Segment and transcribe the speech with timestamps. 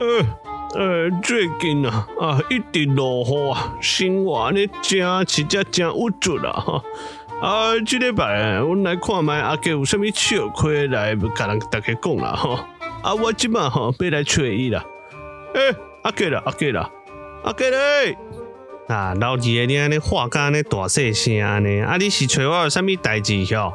[0.00, 0.24] 呃
[0.74, 6.82] 呃，最近啊啊一直落雨啊，生活呢真实在真郁卒啦哈。
[7.40, 12.68] 啊，这礼拜我来看觅阿杰有啥物笑亏来甲人大家讲啦哈。
[13.02, 14.84] 啊，我即马吼要来找伊啦。
[15.54, 16.90] 诶，阿杰啦，阿杰啦，
[17.44, 18.16] 阿杰嘞！
[18.88, 23.72] 啊，老二个你安尼话甲安尼大细声安尼，啊，你是找我有啥物代志哟？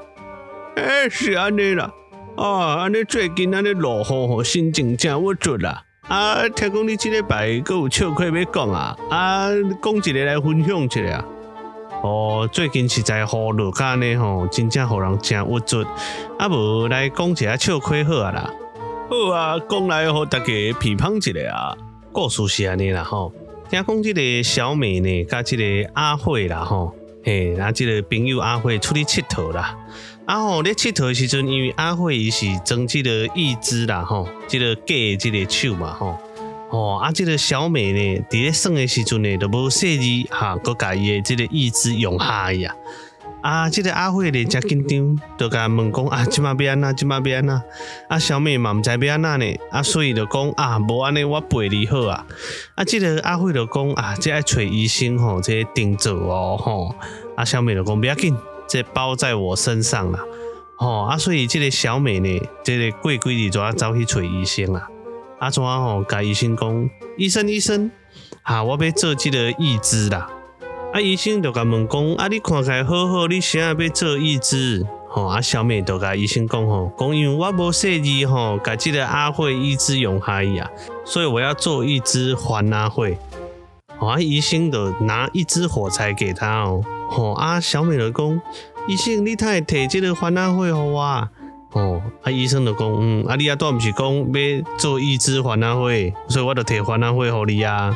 [0.75, 1.91] 诶，是安尼啦。
[2.35, 5.83] 啊，安尼最近安尼落雨吼，心情真郁卒啦。
[6.07, 9.47] 啊，听讲你即礼拜阁有笑话要讲啊，啊，
[9.81, 11.25] 讲一个来分享一下。
[12.03, 15.81] 哦，最近实在雨落甲呢吼，真正互人真郁卒。
[16.37, 18.53] 啊，无来讲一下笑话好啊啦。
[19.09, 20.45] 好啊，讲来互大家
[20.79, 21.73] 批判一下啊。
[22.11, 23.31] 故事是安尼啦吼，
[23.69, 29.73] 听讲这个小美呢，甲这个阿慧啦吼，嘿，啊，这个朋友阿慧出去佚佗啦。
[30.25, 36.17] 啊吼，咧佚佗时阵，因为阿慧伊是装即个义肢啦吼，即、这个假即个手嘛吼，
[36.69, 42.73] 哦啊，即个小美呢，伫咧耍诶时阵呢，都无细字哈，搁家己诶即个义肢用下呀。
[43.41, 46.95] 啊，即个阿慧咧真紧张，就甲问讲啊，即马要安怎？
[46.95, 47.61] 即马要安怎？
[48.07, 52.25] 啊，小美嘛毋知要安怎呢，啊，所以就讲啊，无安尼我陪你好啊。
[52.75, 56.95] 啊，即个阿慧就讲啊，即爱找医生吼，即定做哦吼。
[57.35, 58.33] 啊，小美就讲不要紧。
[58.67, 60.19] 这包在我身上了，
[60.79, 64.87] 哦啊，所以这个小美呢，这个过几日就要走去找医生啦。
[65.39, 67.91] 啊，怎啊吼，甲医生讲，医生医生，
[68.43, 70.29] 啊，我要做这个义肢啦。
[70.93, 74.85] 啊，医生就甲问讲，啊，你看起来好好，你啥要做义肢？
[75.09, 80.69] 吼，啊，小美就甲医生讲吼，讲因为我无细字吼，甲这个阿慧义肢用下呀，
[81.05, 83.17] 所以我要做义肢还阿慧。
[83.99, 86.83] 啊，医生就拿一支火柴给他哦。
[87.13, 88.41] 吼啊，小美就讲，
[88.87, 91.29] 医生你太摕这个还阿慧互我。
[91.73, 97.95] 哦，啊，医生就讲，嗯，啊，你啊，都毋是讲要做义肢还阿慧，所以我就摕还阿慧互你啊。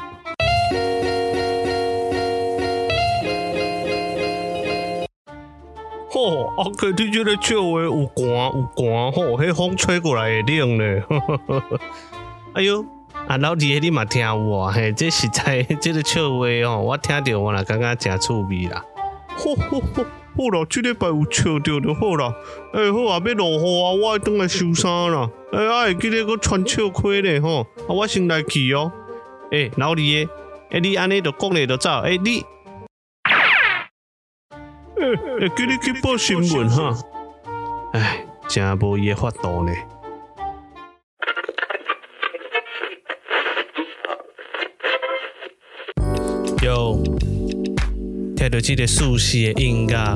[6.11, 11.03] 吼，啊，可听这个笑话有寒有寒吼，迄风吹过来会冷呢。
[12.53, 12.85] 哎呦！
[13.27, 14.71] 啊，老弟，你嘛听有啊？
[14.71, 18.83] 嘿，这实在，这个笑话哦，我听着我也，感觉真趣味啦。
[19.37, 20.03] 好好好，
[20.35, 22.33] 好啦，这礼拜有笑到就好啦。
[22.73, 25.29] 哎、欸，好啊，要落雨啊，我爱转来收衫啦。
[25.51, 27.61] 哎、欸，哎，记得搁穿笑盔咧吼。
[27.61, 28.91] 啊，我先来去哦。
[29.51, 30.27] 哎、欸，老弟，哎、
[30.71, 31.89] 欸，你安尼就讲咧就走。
[31.99, 32.43] 哎、欸，你，
[33.25, 33.35] 哎、
[35.05, 36.93] 欸，哎，记得去报新闻哈。
[37.93, 39.71] 哎，真无伊个法度呢。
[46.63, 47.01] 有
[48.47, 50.15] 听到这个舒适的音乐，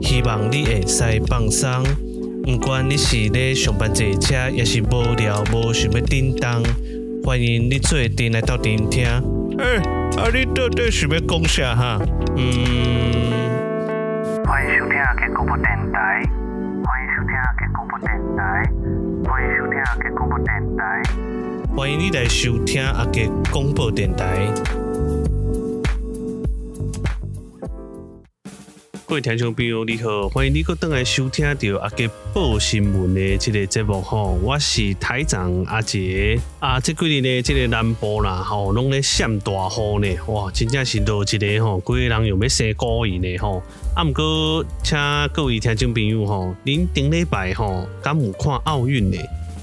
[0.00, 1.82] 希望你会使放松。
[2.44, 6.62] 不管你是咧上班坐车，也是无聊无想要叮当，
[7.24, 9.04] 欢迎你做阵来到电听。
[9.58, 9.78] 哎，
[10.16, 11.98] 啊你到底想要讲啥哈？
[12.36, 12.44] 嗯，
[14.44, 16.22] 欢迎收听阿杰广播电台，
[16.84, 18.70] 欢迎收听阿杰广播电台，
[19.28, 21.02] 欢迎收听阿杰广播电台，
[21.76, 24.46] 欢迎你来收听阿杰广播电台。
[29.06, 36.80] 各位听众朋友，你好，欢迎你搁登来收听到阿杰报新闻的这个节目吼，我是台长阿杰啊。
[36.80, 43.62] 这几日呢，这个南部啦吼，拢咧下大雨呢，哇，真正是落一个吼，几个人又要生高热呢吼。
[43.94, 44.98] 啊，毋过请
[45.34, 49.18] 各位听众朋友吼，恁顶礼拜吼，敢有看奥运呢？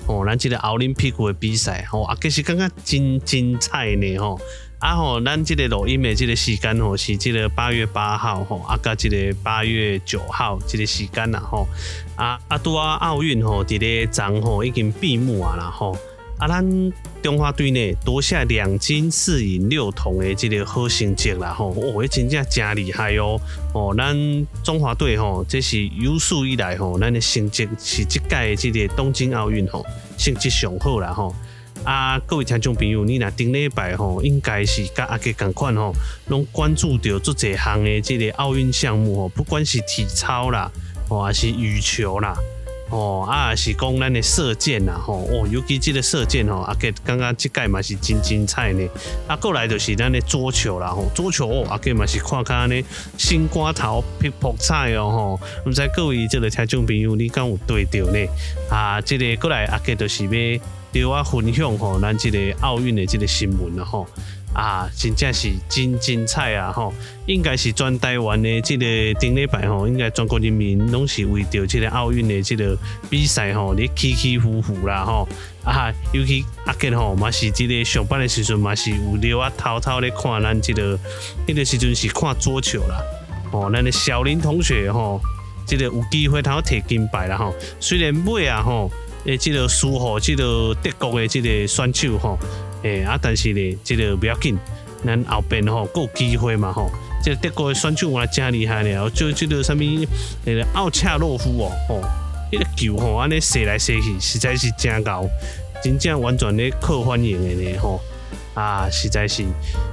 [0.05, 4.39] 吼，咱这个奥林匹克的比赛吼，啊，其实感觉真精彩呢吼。
[4.81, 11.67] 啊吼，咱这个录音的这个时间吼是这个八月八号吼，啊加这个八月九号这个时间啦吼，
[12.15, 15.95] 啊啊拄啊奥运吼，这个章吼已经闭幕啊啦吼，
[16.39, 23.39] 啊咱中华队呢夺下两金四银六铜的这个好成绩啦吼，哦，真正真厉害哦，
[23.75, 24.17] 哦，咱
[24.63, 29.85] 中华队吼这是有史以来吼，咱的成绩是这届这个东京奥运吼
[30.17, 31.35] 成绩上好啦吼。
[31.83, 35.91] 啊，各位听众朋友，你若顶礼拜吼，应该是甲阿杰共款吼，
[36.27, 40.71] 拢关注到足侪项的这个奥运项目吼，不管是体操啦，
[41.09, 42.37] 或者是羽球啦，
[42.91, 48.87] 哦，啊，是讲咱的射箭啦，吼，哦，尤其这个射箭吼，阿杰感觉这届嘛是真精彩呢。
[49.27, 52.79] 啊，过来就是咱的桌球啦，吼，桌球哦，阿杰嘛是看看呢，
[53.17, 58.19] 新瓜头皮泡菜哦，吼，毋知各位这个听众朋友，你敢有对着呢？
[58.69, 60.61] 啊，这个过来阿杰就是要。
[60.91, 64.05] 对我分享吼，咱这个奥运的这个新闻了吼，
[64.53, 66.93] 啊，真正是真精彩啊吼，
[67.27, 68.85] 应该是全台湾的这个
[69.19, 72.77] 顶礼拜吼，应该全国人民拢是为着这个奥运的这个
[73.09, 75.25] 比赛吼，你起起伏伏啦吼，
[75.63, 80.99] 啊，尤其阿健吼嘛是这个上班的时阵嘛是有溜啊偷偷咧看咱这个，
[81.47, 83.01] 那个时阵是看桌球啦，
[83.53, 85.21] 哦，咱的小林同学吼，
[85.65, 88.91] 这个有机会他要摕金牌啦吼，虽然尾啊吼，
[89.25, 92.37] 诶，这个输吼，这个德国的这个选手吼，
[92.83, 94.57] 诶啊，但是咧，这个不要紧，
[95.05, 96.89] 咱后边吼够机会嘛吼，
[97.23, 99.83] 这个德国的选手我真厉害咧，就这个什么
[100.73, 102.01] 奥恰洛夫哦吼。
[102.51, 105.23] 迄个球吼，安尼射来射去，实在是真高，
[105.81, 108.01] 真正完全咧靠欢迎的呢吼
[108.53, 108.89] 啊！
[108.91, 109.45] 实在是，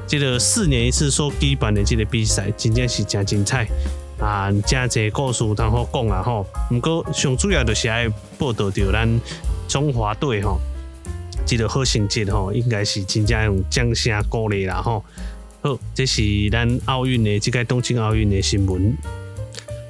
[0.08, 3.64] 这个四年一次所举办的这个比赛，真正是真精彩
[4.18, 4.50] 啊！
[4.66, 6.46] 真侪故事通好讲啊吼。
[6.68, 9.20] 不过上主要就是爱报道着咱
[9.68, 10.58] 中华队吼，
[11.46, 15.04] 这个好成绩吼，应该是真正用掌声鼓励啦吼。
[15.60, 18.96] 好，这是咱奥运的这个东京奥运的新闻。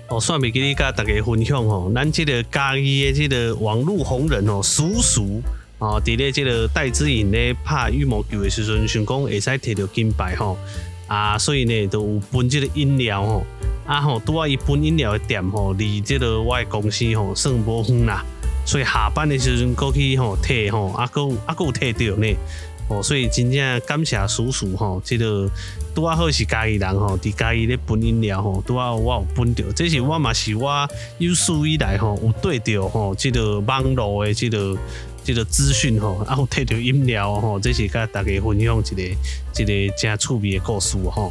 [0.09, 5.43] 哦，算袂记哩，甲大家分享吼，咱这个嘉义的这个网络红人哦，叔叔
[5.79, 10.57] 哦，伫咧这个戴资颖咧拍羽毛球的时阵，想讲会使摕到金牌吼
[11.09, 13.45] 啊，所以呢，都有分这个饮料吼。
[13.85, 18.23] 啊吼，拄啊伊分饮料的店吼，离这个我的公司吼算无远啦，
[18.67, 22.37] 所以下班的时阵过去吼摕吼，啊阁啊阁有摕到呢。
[22.91, 25.47] 哦，所以真正感谢叔叔吼，这个
[25.95, 30.89] 拄啊好是嘉义人吼，伫嘉义咧分饮料吼，拄啊我有分到，这是我嘛是我
[31.19, 34.75] 有史以来吼有对到吼，这个网络的这个
[35.29, 41.31] 这个资讯吼，啊有摕到饮料吼，这是甲大家分享一个一个真趣味的故事吼。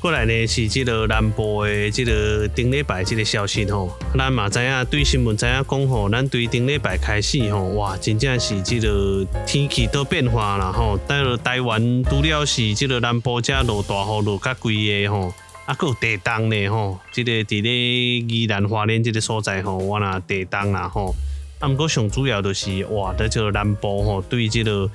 [0.00, 10.98] 过来呢是这个南部的这个顶礼拜这个消息吼，咱嘛知影对新闻知影讲吼，咱对顶礼拜开始吼，哇，真正是这个天气都变化啦吼。
[11.06, 15.32] 但台湾除了是这个南部这落大雨落较贵的吼，
[15.66, 21.14] 啊，搁有地冻呢吼，这个伫咧宜兰花莲这个所在吼，我那地冻啦吼。
[21.58, 24.88] 啊，毋过上主要就是哇，伫即个南部吼，对即个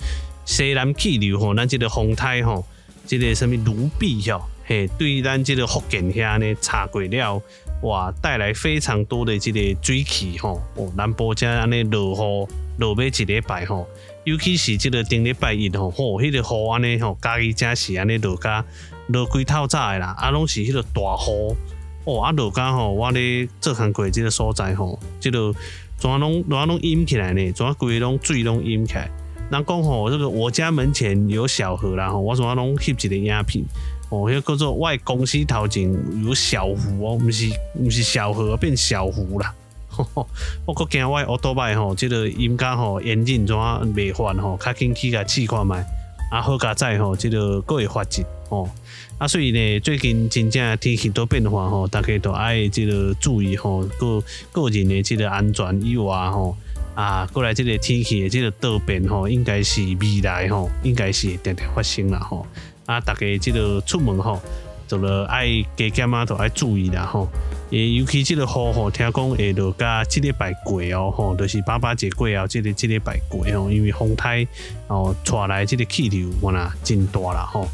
[0.46, 2.66] 西南气流吼，咱即个风台吼，
[3.06, 4.42] 即个什么卢碧吼。
[4.66, 7.42] 嘿，对咱即个福建遐呢，查过了，
[7.82, 10.62] 哇，带来非常多的这个水汽吼。
[10.76, 13.86] 哦，南部这安尼落雨落尾一礼拜吼，
[14.24, 18.64] 尤其是这个顶礼拜一吼，吼，迄个雨安尼吼，家己真是安尼落甲
[19.08, 21.56] 落几透早的啦，啊，拢是迄个大雨。
[22.06, 25.54] 哦，啊，落甲吼，我咧做工过即个所在吼，即个
[26.04, 27.52] 怎啊拢怎啊拢淹起来呢？
[27.54, 29.10] 怎啊规拢水拢淹起来？
[29.50, 33.64] 人讲吼，这个我家门前有小河啦，吼，我怎啊拢翕一个影片。
[34.10, 35.90] 哦，迄叫做外公司头前
[36.26, 39.56] 有小湖哦，毋是毋是小河变小湖啦。
[40.68, 45.74] 我阁惊我奥多麦吼，即个应该吼严禁怎啊袂犯吼，较紧去甲试看觅，
[46.30, 48.70] 啊好加载吼，即个阁会发展吼。
[49.24, 54.22] 啊，所以呢，最近真正天气多变化吼，大家都爱即个注意吼，个
[54.52, 56.58] 个人的即个安全以外吼，
[56.94, 62.46] 啊，过来即个天气的即个多变吼，应该是未来吼，应该是定定发生啦吼。
[62.86, 64.42] 啊，大家这个出门吼，
[64.90, 65.48] 就了爱
[65.78, 67.30] 加减啊，都爱注意啦吼。
[67.70, 74.46] 诶，尤其这个雨吼，听讲会落加这礼拜过哦吼，就是爸爸节过后，这个这礼拜过吼，因为风台
[74.88, 77.66] 哦带来这个气流哇啦真大啦吼。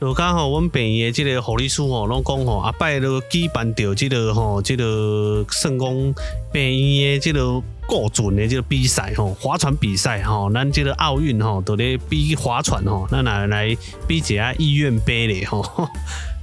[0.00, 6.14] 就刚好阮病院的这个护理师吼，拢讲吼，啊拜都举办着这个吼，这个算讲
[6.52, 6.62] 病
[7.00, 7.62] 院的这个。
[7.88, 13.74] 过准的这个比赛吼，划船比赛吼，咱这个奥运吼都咧比划船吼，咱来来
[14.06, 15.64] 比一下医院杯咧吼，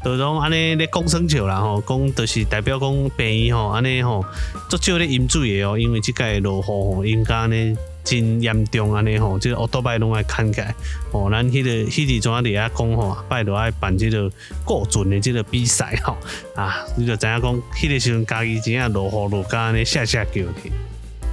[0.04, 4.26] 都讲安尼咧讲生笑啦吼，讲就是代表讲病院吼安尼吼，
[4.68, 10.74] 足少咧饮水的哦，因为这届落雨吼，应该呢真严重安尼吼，即个奥多拜拢爱看起来
[11.12, 14.32] 哦，咱迄个迄个怎啊咧讲吼，拜都爱办即个
[14.64, 16.16] 过准的即个比赛吼
[16.56, 20.72] 啊，你就知影讲，迄个时阵家己真正落雨落甲安尼吓吓叫去。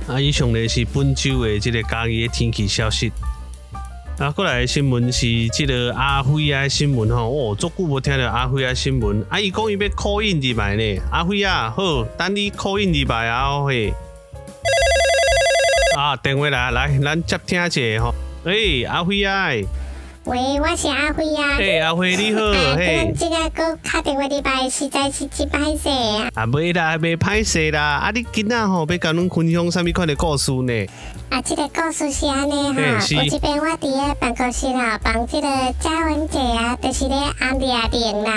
[0.09, 3.12] 啊，以上呢是本周的即个家己的天气消息。
[4.19, 9.25] 啊，过来的新闻是即个阿辉啊新闻吼，哦，足久无听到阿辉啊新闻。
[9.29, 13.93] 啊，伊讲伊要 call in 入来呢，阿辉啊，好，等你 call in 入来啊，嘿。
[15.96, 18.14] 啊，电话来，来，咱接听者吼。
[18.44, 19.49] 诶，阿辉啊。
[20.25, 21.56] 喂，我是阿辉啊。
[21.58, 22.40] 嘿，阿辉你好，
[22.76, 23.12] 嘿。
[23.18, 26.30] 这个哥打电话的吧，实在是真歹势啊。
[26.34, 27.80] 啊，袂啦，袂歹势啦。
[27.96, 30.87] 啊，你今仔吼要甲阮分享啥物款的故事呢？
[31.33, 35.49] 啊，这个故事是安尼哈，有一边我伫个办公室吼，帮这个
[35.81, 38.31] 嘉文姐啊，就是咧按铃铃啦。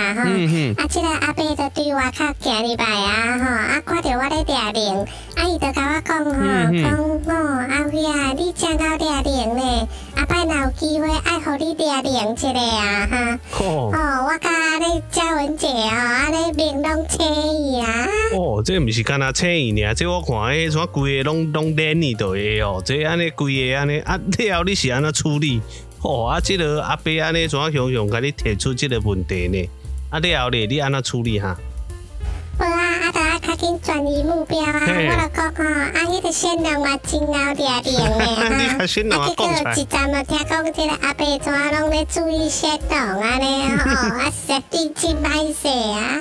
[0.78, 13.40] 啊，这个阿伯就对我较行入来啊吼，啊看到我咧铃铃，啊伊就甲我讲吼，讲哦阿辉啊，你正到铃铃咧，阿伯若有机会爱互你掠领一下啊哈。
[13.60, 18.08] 哦，哦，我甲安尼嘉文姐哦，安尼面拢青伊啊。
[18.34, 25.62] 哦，这毋是干那青伊尔，这我看迄，怎规个拢拢黏腻到诶哦，这安尼规个安尼啊，了你是安怎处理？
[26.02, 29.70] 哦，啊，这个阿伯安尼怎啊雄雄甲你提出这个问题呢？
[30.10, 31.58] 啊，了咧，你安怎处理哈？
[33.96, 34.82] 转移目标啊！
[34.84, 38.84] 我着讲吼，啊，迄个先人嘛真够厉害的 哈。
[38.84, 39.74] 啊，讲出来。
[39.74, 46.20] 一站嘛听讲，这个阿伯怎啊拢咧注意些动安尼吼， 啊，实地真歹势啊！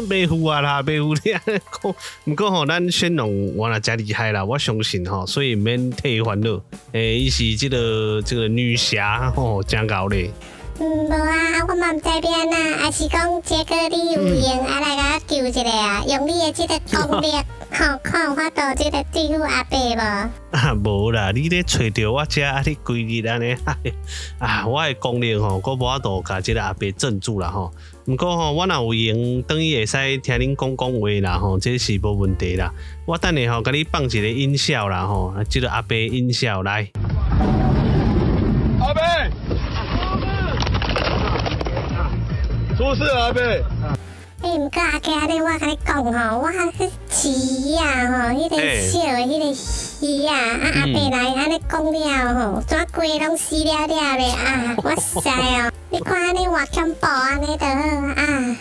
[0.08, 1.94] 袂负啊啦，袂负你安尼讲。
[2.24, 6.58] 毋过吼，咱先人原来真厉害啦，我相信吼，所以免替伊烦恼。
[6.92, 10.30] 诶，伊是这个这个女侠吼，真够咧。
[10.80, 17.30] 嗯，无啊，我嘛毋知变啊，还是讲杰哥你有闲，啊来甲我救一下啊，用你的这个功力，
[17.70, 20.00] 好看有法度这个对付阿伯无？
[20.50, 23.54] 啊，无啦，你咧找着我遮，啊，你规日安尼，
[24.40, 27.70] 啊，我的功力吼，阁无法度甲这个阿伯镇住啦吼。
[28.06, 32.72] 毋过吼，我若有闲，等于会使听恁讲讲话啦吼，这是无问题啦。
[33.06, 36.90] 我等下吼，甲你放一个音效啦吼，啊，这个阿伯音效来。
[38.80, 39.00] 阿伯。
[42.76, 43.40] 出事了，阿伯！
[44.42, 54.76] 哎，毋过阿哥，阿弟，我甲你讲吼，我去饲啊吼，迄个小的迄个鱼啊，啊阿伯来安尼讲了吼，怎规拢死了了咧啊！
[54.82, 57.72] 哇塞哦，你看安尼活恐怖安尼着好
[58.20, 58.56] 啊！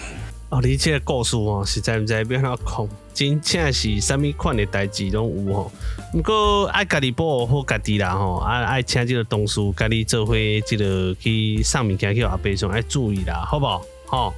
[0.49, 5.71] 哦，你这个故事哦，实在毋知要安怎讲，真正是啥物款的代志拢有吼。
[6.13, 10.33] 毋过爱家己保护好家己啦吼，啊爱请这个同事甲你做伙，
[10.65, 13.65] 这个去送物件去阿伯上爱注意啦，好不
[14.13, 14.27] 好？
[14.27, 14.33] 哦，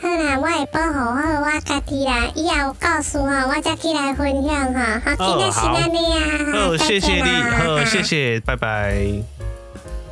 [0.00, 2.26] 好啦，我会保护好我家己啦。
[2.34, 5.00] 以后有故事哈，我再起来分享哈。
[5.04, 6.20] 好，今天是安尼啊。
[6.52, 8.96] 好，谢谢你，好，谢谢，拜拜。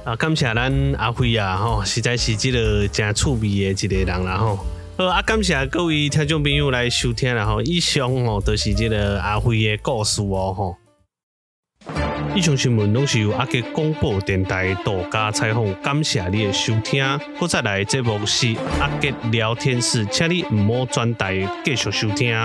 [0.04, 4.64] 啊，感谢咱阿辉啊，吼，实在是这个真趣味的一个人啦，吼。
[4.96, 7.60] 好，啊，感谢各位听众朋友来收听啦，吼。
[7.62, 10.76] 以上吼都是这个阿辉的故事哦，吼。
[12.34, 17.04] 以上新闻拢是由阿吉广播电台独家采访，感谢你的收听。
[17.38, 22.36] 阁再来节目是阿吉聊天室，请你唔好转台，继续收听。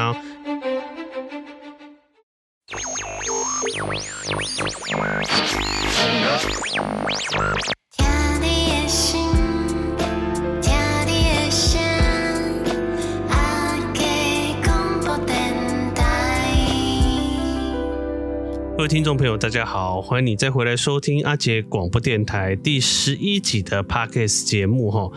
[18.83, 25.09] 各位听众朋友，大家好，欢迎你再回来收听阿杰广播电台第十一集的 Podcast 节目哈。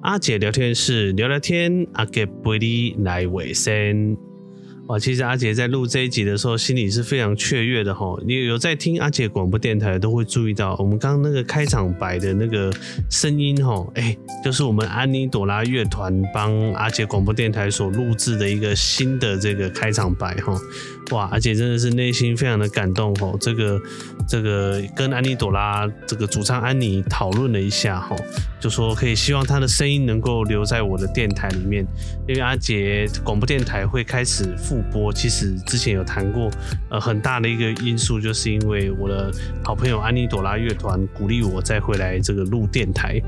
[0.00, 4.16] 阿杰聊天室聊聊天，阿杰陪你来尾声。
[4.92, 8.14] 哇，其实阿杰在录这一集的时候，心里是非常雀跃的哈。
[8.26, 12.70] 你有在听阿杰广播电台，都会注意到我们刚刚那个开场白的那个
[13.08, 20.60] 声音哈，哎，就是我们安妮朵拉乐团帮阿杰广播电台所录制的一个新的这个开场白哈。
[21.10, 23.80] 哇，阿杰真的是内心非常的感动吼，这个
[24.28, 28.16] 这个跟安妮朵拉这个主唱安妮讨论了一下哈，
[28.60, 31.86] 就说可以希望她的声音能够留在我的电台里面，
[32.28, 36.50] 因为阿杰广播电台会开始复播，其实之前有谈过，
[36.90, 39.32] 呃，很大的一个因素就是因为我的
[39.64, 43.20] 好朋友安妮朵拉乐团鼓励我再回来这个录电台，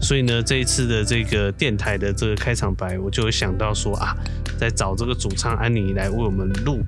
[0.00, 4.16] 所以呢，这一次的这个电台的这个开场白，我就会想到说啊，
[4.58, 6.80] 在找这个主唱安妮来为我们录。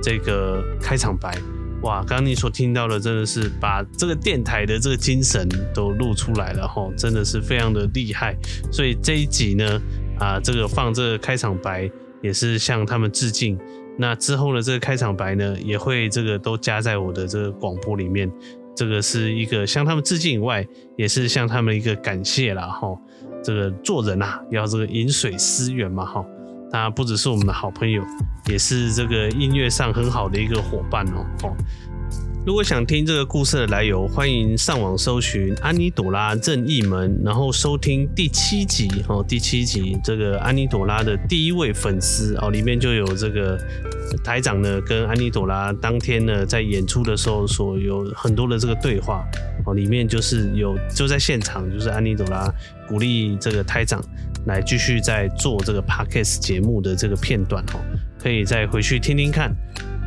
[0.00, 1.36] 这个开场白，
[1.82, 2.00] 哇！
[2.00, 8.36] 刚刚你所听到的真的是把这个电台的这个精神都录出来了哈，真的是非常的厉害。
[8.72, 9.80] 所以这一集呢，
[10.18, 13.58] 啊，这个放这个开场白也是向他们致敬。
[13.96, 18.30] 那之后的这个开场白呢，也会这个都加在我的这个广播里面。
[18.74, 20.66] 这个是一个向他们致敬以外，
[20.96, 22.96] 也是向他们一个感谢啦哈。
[23.42, 26.24] 这个做人啊，要这个饮水思源嘛哈。
[26.70, 28.02] 他不只是我们的好朋友，
[28.46, 31.24] 也是这个音乐上很好的一个伙伴哦。
[31.44, 31.56] 哦，
[32.46, 39.24] 如果想听这个故事的来由，欢迎上网搜寻安妮朵拉正义门，然后收听第七集哦。
[39.26, 43.58] 第七集这个安妮朵拉的第一位粉丝哦，里面就有这个
[44.22, 49.24] 台长呢，跟安妮朵拉当天呢在演出的时候所有很多的这个对话
[49.64, 52.52] 哦，里面就是有就在现场，就是安妮朵拉
[52.86, 54.02] 鼓励这个台长。
[54.48, 57.78] 来继续在做这个 podcast 节目的这个片段哦，
[58.20, 59.54] 可以再回去听听看。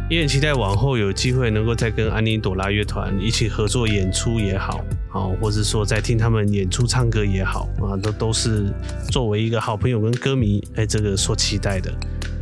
[0.09, 8.65] 也很期待往后有机会能够再跟安妮朵拉乐团一起合作演出也好，好，或者说再听他们演出唱歌也好啊，都都是
[9.09, 11.89] 作为一个好朋友跟歌迷哎，这个所期待的。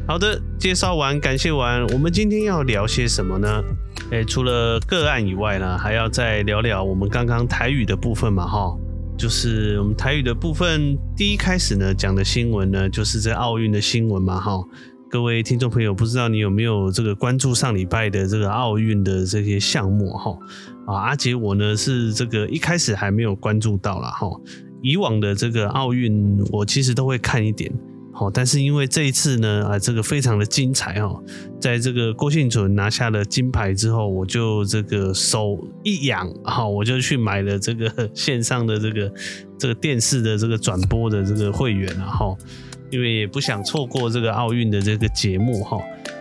[0.08, 3.64] 好的，介绍完，感谢完，我们今天要聊些什么呢？
[4.10, 8.76] 诶，除了个案以外呢，还要再聊聊我们刚刚台语的部分嘛，哈，
[9.20, 14.64] 就是我们台语的部分，第一开始呢讲的新闻呢，就是这奥运的新闻嘛，哈，
[15.10, 20.32] 各位听众朋友，不知道你有没有这个关注上礼拜的这个奥运的这些项目，哈，
[20.88, 24.30] 啊，阿杰我呢是这个一开始还没有关注到啦，哈，
[24.82, 27.70] 以往的这个奥运我其实都会看一点。
[28.20, 31.24] 好，但是因为这一次呢，啊，这个非常的精彩哦，
[31.58, 39.14] 在这个郭庆纯拿下了金牌之后，我就这个手一痒，好，我就去买了这个 线上的这个
[39.58, 42.36] 这个电视的这个转播的这个会员了哈，
[42.90, 45.78] 因为也不想错过这个奥运的这个节目哈。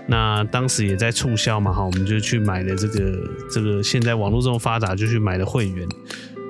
[0.07, 3.19] 那当时也在促销嘛哈，我们就去买了这个
[3.51, 5.85] 这个现在网络这么发达，就去买了会员，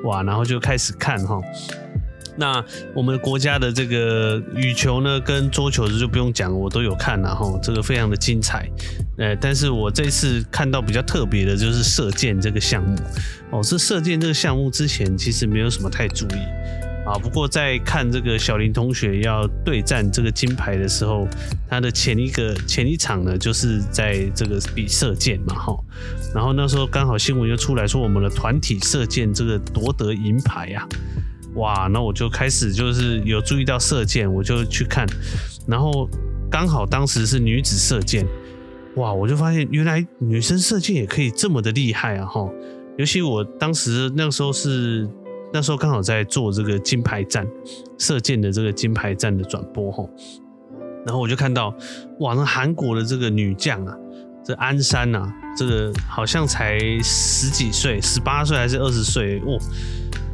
[0.04, 1.40] 哇，然后就开始看哈。
[2.38, 2.64] 那
[2.94, 8.70] 我们国家的这个羽球呢，跟桌球就不用讲，我都有看了哈，这个非常的精彩。
[9.16, 12.96] 呃，但是我这次看到比较特别的就是射箭这个项目
[13.50, 16.38] 哦，是射箭这个项目之前其实没有什么太注意
[17.04, 17.18] 啊。
[17.20, 21.26] 不过在看这个小林同学要对战这个金牌的时候，
[21.68, 25.76] 他的前一个前一场呢，就是在这个比射箭嘛哈。
[26.32, 30.86] 然后那时候刚好新闻又出来说，我们的团体射箭这个夺得银牌呀。
[31.54, 35.06] 哇，那我就开始就是有注意到射箭，我就去看，
[35.66, 36.08] 然后
[36.50, 38.24] 刚好当时是女子射箭，
[38.96, 42.48] 哇，我就发现原来女生射箭也可以这么的厉害啊哈！
[42.96, 45.08] 尤其我当时那时候是
[45.52, 47.46] 那时候刚好在做这个金牌战
[47.98, 50.04] 射箭的这个金牌战的转播哈，
[51.06, 51.74] 然后我就看到
[52.20, 53.96] 哇，那韩国的这个女将啊，
[54.44, 59.58] 这安山啊，这个好像才十几岁，十八岁还是二十岁哦。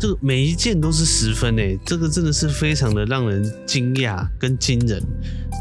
[0.04, 5.02] 这个每一箭都是十分诶，这个真的是非常的让人惊讶跟惊人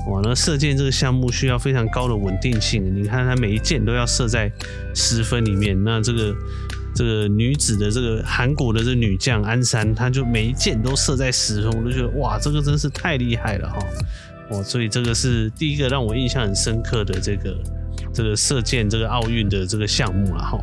[0.09, 0.19] 哇！
[0.21, 4.51] 那射箭这个项目需要非常高的稳定性，你看它每一箭都要射在
[4.93, 5.81] 十分里面。
[5.81, 6.35] 那这个
[6.93, 13.79] 这个女子的这个韩国的这女将安山，她就每一箭都射在十分，我就觉得哇，这个真是太厉害了哈！
[14.49, 17.57] 哦，所以这个是第一个让我印象很深刻的这个
[18.13, 20.59] 这个射箭这个奥运的这个项目了哈。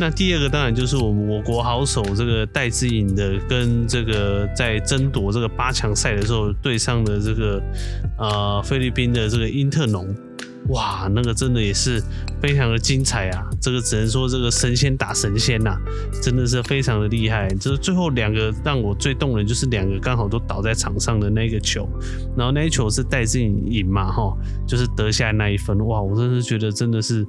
[0.00, 7.60] 那第二个当然就是我们我国好手这个戴资颖的，跟这个在争夺这个八强赛的时候对上的这个
[8.16, 10.14] 呃菲律宾的这个因特农，
[10.68, 12.00] 哇，那个真的也是
[12.40, 13.44] 非常的精彩啊！
[13.60, 15.76] 这个只能说这个神仙打神仙呐，
[16.22, 17.48] 真的是非常的厉害。
[17.56, 21.88] 就是最后两个让我最动人，就是两个刚好都倒在场上的那个球，
[22.36, 24.32] 然后那一球是戴资颖赢嘛，哈，
[24.64, 27.26] 就是得下那一分，哇，我真是觉得真的是。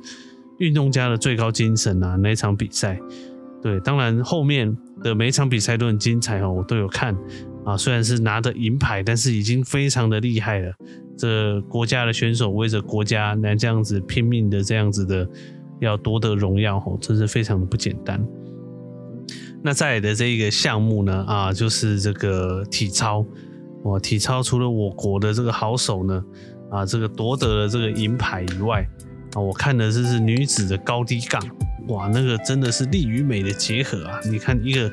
[0.60, 3.00] 运动家的最高精神啊，那一场比赛，
[3.62, 7.16] 对，当然后面的每一场比赛都很精彩哦，我都有看
[7.66, 7.76] 啊。
[7.76, 10.74] 虽然是拿的银牌，但是已经非常的厉害了。
[11.18, 15.28] 这国家的选手为着国家来这样子拼命的这样子的
[15.82, 18.26] 要夺得荣耀哦，真是非常的不简单。
[19.62, 23.26] 那再来的这一个项目呢，啊，就是这个体操。
[23.84, 26.24] 哇，体操除了我国的这个好手呢，
[26.70, 28.86] 啊，这个夺得了这个银牌以外。
[29.34, 31.42] 啊，我看的这是女子的高低杠，
[31.88, 34.20] 哇，那个真的是力与美的结合啊！
[34.30, 34.92] 你看一个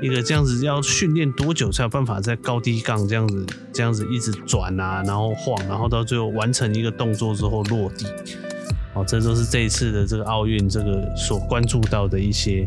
[0.00, 8.06] 一个这样子要训练多久才有办法在高低杠这样子这样子一直转啊，然后晃，然后到最后完成一个动作之后落地。
[8.94, 12.64] 哦，这都是这一次的这个奥运这个所关注到的一些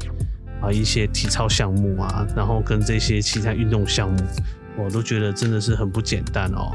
[0.62, 4.18] 啊一些体操项目啊，然后跟这些其他运动项目，
[4.78, 6.72] 我都觉得真的是很不简单哦。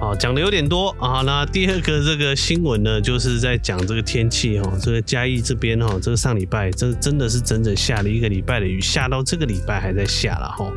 [0.00, 1.20] 啊，讲的有点多啊。
[1.26, 4.72] 那第二个这个新闻呢，就是在讲这个天气哈。
[4.80, 10.72] 这个嘉义这边哈，这个上礼拜这真的是整整下了一个礼拜的雨，下到这个礼拜还在下了哈。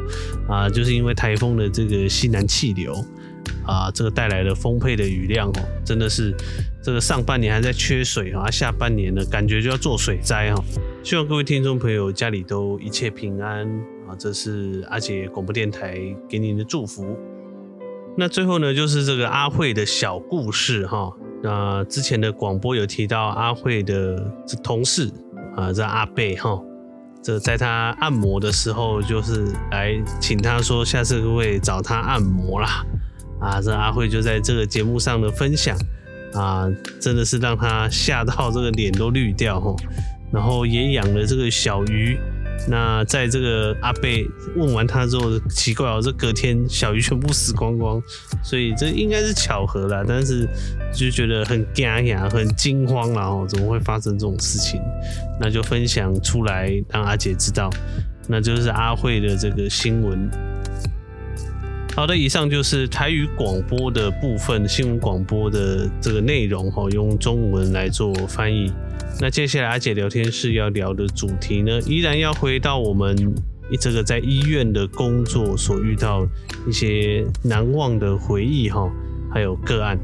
[0.47, 2.93] 啊，就是因为台风的这个西南气流
[3.65, 6.36] 啊，这个带来了丰沛的雨量哦，真的是
[6.83, 10.62] 这个上半年还在缺水啊，下半年呢感觉就要做水灾哈。
[11.01, 13.65] 希望各位听众朋友家里都一切平安
[14.05, 17.17] 啊，这是阿杰广播电台给您的祝福。
[18.15, 21.12] 那最后呢，就是这个阿慧的小故事哈。
[21.41, 24.32] 那之前的广播有提到阿慧的
[24.63, 25.12] 同事
[25.56, 26.62] 啊，这阿贝哈，
[27.23, 32.86] 这在他按摩的时候，就是来请他说下次会找他按摩啦。
[33.41, 35.76] 啊，这阿慧就在这个节目上的分享
[36.34, 36.65] 啊，
[37.02, 39.76] 真的是让他吓到这个脸都绿掉哈。
[40.32, 42.17] 然后也养了这个小鱼。
[42.68, 48.02] 那在这个阿贝问完他之后，奇怪哦，这隔天小鱼全部死光光，
[48.42, 50.48] 所以这应该是巧合啦，但是
[50.94, 54.82] 就觉得很惊讶、很惊慌啦哦，怎么会发生这种事情？
[55.42, 57.70] 那就分享出来让阿姐知道，
[58.28, 60.30] 那就是阿慧的这个新闻。
[61.96, 68.72] 好的，以上就是台语广播的部分新闻广播的这个内容哈，用中文来做翻译。
[69.19, 73.15] 那接下来阿姐聊天室要聊的主题呢，依然要回到我们
[73.80, 76.28] 这个在医院的工作所遇到
[76.67, 78.91] 一些难忘的回忆哈，
[79.32, 79.97] 还有个案。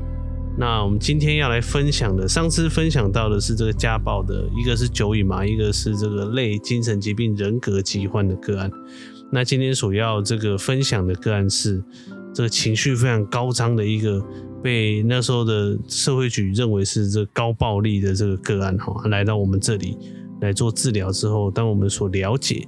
[0.58, 8.72] 那我们今天要来分享的，上次分享到的是这个家暴的，一个是酒瘾嘛，一个是这个类精神疾病人格疾患的个案。
[9.32, 11.84] 那今天所要这个分享的个案是
[12.34, 14.22] 这个情绪非常高涨的一个，
[14.62, 19.98] 被那时候的社会局认为是这高暴力的这个个案哈，来到我们这里
[20.42, 22.68] 来做治疗之后，当我们所了解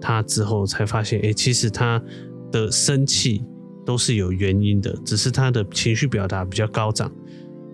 [0.00, 2.02] 他之后，才发现，哎，其实他
[2.50, 3.44] 的生气
[3.84, 7.10] 都是有原因的，只是他的情绪表达比较高涨。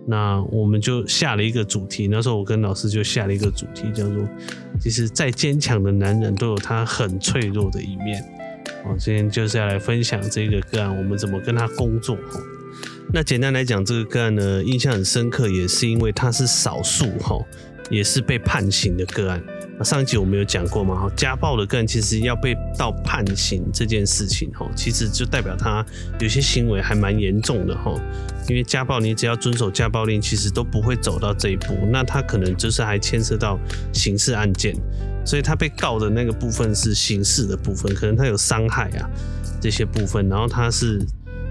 [0.07, 4.27] 那我们就下了一个主题，那时候我跟老师就下了一个主题，叫做
[4.81, 8.23] “其实再坚强的男人都有他很脆弱的一面”。
[8.85, 12.17] 哦，今天就是要来分享这个个案，我们怎么跟他工作。
[13.11, 17.43] 那简单来讲，这个个案呢，印象很深刻，也是因为他是少数哈，
[17.89, 19.41] 也是被判刑的个案。
[19.83, 25.83] 上一集我们有讲过嘛，哈，家暴的个案其实要被到判刑这件事情，哈，其实就代表他
[26.19, 27.99] 有些行为还蛮严重的，哈。
[28.47, 31.75] 因为家暴，你只要遵守家暴令，其实都不会走到这一步。
[31.91, 33.59] 那他可能就是还牵涉到
[33.93, 34.75] 刑事案件，
[35.25, 39.09] 所以他被告的那个部分是刑事的部分，可能他有伤害啊
[39.61, 40.99] 这些部分，然后他是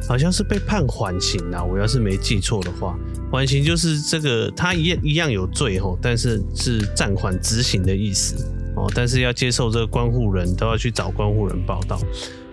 [0.06, 2.98] 好像是被判缓刑啊，我要是没记错的话。
[3.30, 8.90] 缓刑就是这个，他一样一样有罪吼，但是是暂缓执行的意思哦。
[8.94, 12.00] 但是要接受这个关护人都要去找关护人报道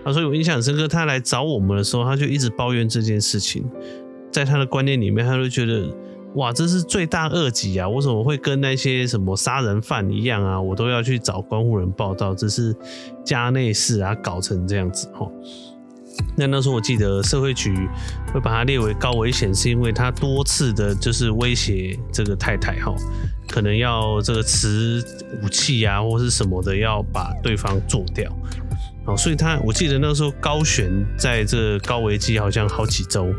[0.04, 0.12] 啊。
[0.12, 3.64] 所以我印象深刻，他来找我们的时候，他就一直抱怨这件事情。
[4.30, 5.88] 在他的观念里面，他就觉得
[6.34, 7.88] 哇，这是罪大恶极啊！
[7.88, 10.60] 我怎么会跟那些什么杀人犯一样啊？
[10.60, 12.76] 我都要去找关护人报道，这是
[13.24, 15.32] 家内事啊，搞成这样子吼。
[16.36, 17.88] 那那时候我记得社会局
[18.32, 22.94] 会把他列为高危险，是因为他多次的就是威胁这个太太哈，
[23.48, 25.02] 可能要这个持
[25.42, 28.30] 武器啊或是什么的，要把对方做掉。
[29.06, 33.32] 哦，所以他我记得那时候高悬在这高危机好像好几周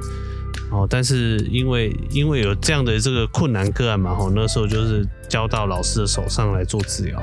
[0.71, 7.21] 哦，但是因为因为有这样的这个困难个案嘛，哈，那时候就是交到老师的手上来做治疗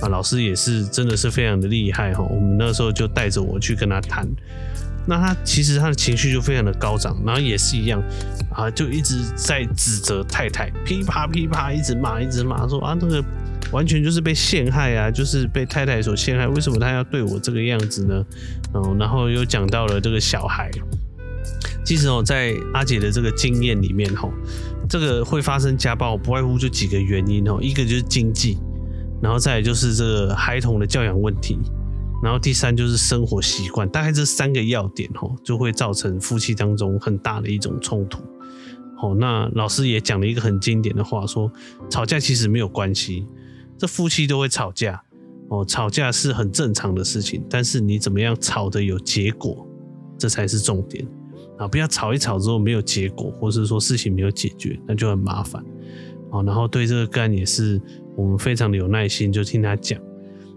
[0.00, 4.28] 啊，老师也是真的是非常的厉害哈，我们那时候就带着我去跟他谈。
[5.08, 7.98] 那他其实他的情绪就非常的高涨，然后也是一样
[8.52, 13.24] 啊，就一直在指责太太，噼啪噼啪一直骂，一直骂说啊，那个
[13.72, 18.22] 完全就是被陷害啊，就是被太太所陷害，为什么他要对我这个样子呢？
[18.74, 20.70] 嗯，然后又讲到了这个小孩，
[21.86, 24.30] 其实哦，在阿姐的这个经验里面吼，
[24.90, 28.58] 这个会发生家暴不外乎就几个原因哦，一个就是经济，
[29.22, 31.58] 然后再来就是这个孩童的教养问题。
[32.22, 38.22] 然后第三就是生活习惯，大概这三个要点吼，就会造成夫妻当中很大的一种冲突。
[38.96, 41.50] 好，那老师也讲了一个很经典的话，说
[41.88, 43.24] 吵架其实没有关系，
[43.76, 45.00] 这夫妻都会吵架
[45.48, 49.64] 哦，吵架是很正常的事情，但是你怎么样吵的有结果，
[50.18, 51.06] 这才是重点
[51.56, 51.68] 啊！
[51.68, 55.64] 不要吵一吵之后没有结果，或是说事情没有解决，那就很麻烦。
[56.30, 57.80] 好，然后对这个个案也是
[58.16, 60.00] 我们非常的有耐心，就听他讲。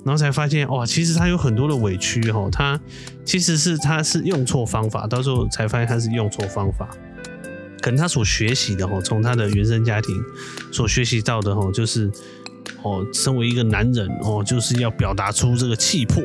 [0.04, 2.80] 然后才发现哇，其实他有很多的委屈哈，他
[3.24, 6.90] 其实是他是用错方法，到时候才发现他是用错方法，
[7.82, 10.16] 可能他所学习的哈，从他的原生家庭
[10.72, 12.12] 所学习到的哈，就是
[12.84, 16.24] 哦，身为一个男人哦，就是要表达出这个气魄，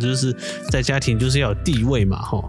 [0.00, 0.34] 就是
[0.70, 2.42] 在家庭就是要有地位嘛哈。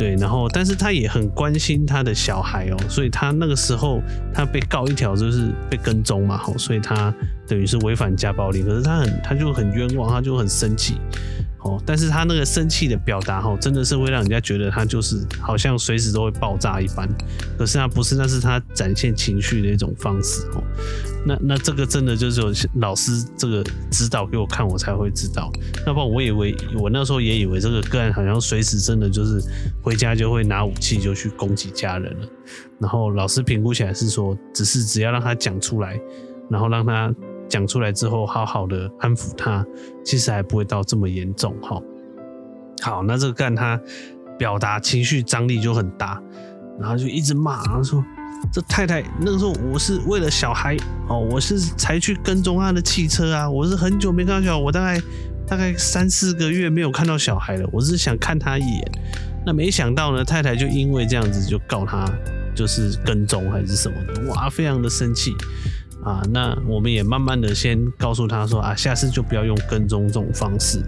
[0.00, 4.00] 对，然后但是他也很关心他的小孩哦，所以他那个时候
[4.32, 7.14] 他被告一条就是被跟踪嘛，吼，所以他
[7.46, 10.94] 等于是违反家暴令，可是他很他就很冤枉，他就很生气。
[11.62, 17.08] 哦，但是他那个生气的表达，哦，真的是会让人家觉得他就是好像随时都会爆炸一般。
[17.58, 20.62] 可是他不是，那是他展现情绪的一种方式，哦。
[21.26, 25.52] 那那这个真的就是有老师这个指导给我看，我才会知道。
[25.86, 29.38] 要不然我以为我那时候也以为这个个案好像随时真的就是
[29.82, 32.26] 回家就会拿武器就去攻击家人了。
[32.78, 36.00] 然后老师评估起来是说，只是只要让他讲出来，
[36.48, 37.14] 然后让他。
[37.50, 39.66] 讲出来之后，好好的安抚他，
[40.04, 41.82] 其实还不会到这么严重哈。
[42.80, 43.78] 好，那这个干他
[44.38, 46.22] 表达情绪张力就很大，
[46.78, 48.02] 然后就一直骂，然后说
[48.50, 50.74] 这太太那个时候我是为了小孩
[51.08, 54.98] 哦，我是才去跟踪他的汽车啊，我是很久没看到小孩，我大概
[55.46, 58.92] 大概三四个月没有看到小孩了，我是想看他一眼，
[59.44, 62.08] 那没想到呢，太太就因为这样子就告他
[62.54, 65.34] 就是跟踪还是什么的，哇，非常的生气。
[66.02, 70.82] 啊，那我们也慢慢的先告诉他说啊，下次就不要用跟踪这种方式，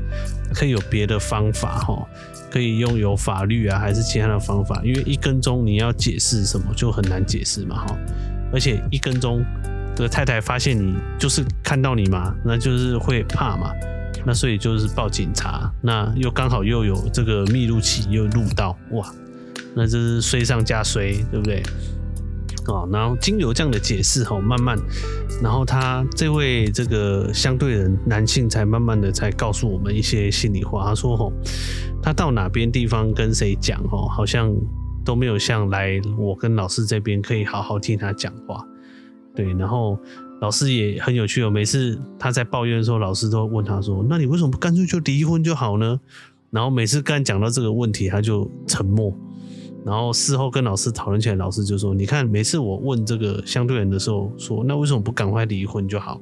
[0.55, 2.07] 可以有别的方法哈，
[2.51, 7.97] 可以用有法律啊，还是其他的方法，因为一跟踪你要解释什么就很难解释嘛哈，
[8.53, 9.45] 而且一跟踪
[9.95, 13.71] 这个太太发现你就是看到你嘛，那就是会怕嘛，
[14.25, 19.13] 那所以就是报警察，那又刚好又有这个密录器又录到，哇，
[19.75, 21.63] 那这是衰上加衰，对不对？
[22.67, 24.79] 哦，然后经由这样的解释吼，慢慢，
[25.43, 30.85] 然后他这位这个相对人男性才慢慢的才告诉我们一些心里话。
[30.85, 31.33] 他说吼，
[32.03, 34.55] 他到哪边地方跟谁讲吼，好像
[35.05, 38.65] 都没有像来我跟老师这边可以好好听他讲话。
[39.35, 39.99] 对，然后
[40.41, 45.99] 老师也很有趣哦，每次他在抱怨的时候，老师都问他说：“那你为什么不干脆就离婚就好呢？”
[46.51, 49.11] 然后每次刚讲到这个问题，他就沉默。
[49.85, 56.21] 然后事后跟老师讨论起来，老师就说：“你看，每次我问这个相对人的时候，说那为什么不赶快离婚就好？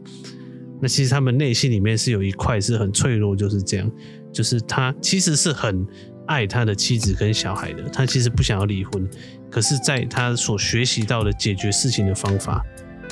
[0.81, 3.91] 那其实他们内心里面是有一块是很脆弱，就是这样，
[4.33, 5.87] 就是他其实是很
[6.27, 9.07] 爱他的妻子跟小孩的，他其实不想要离婚，
[9.51, 12.65] 可是在他所学习到的解决事情的方法，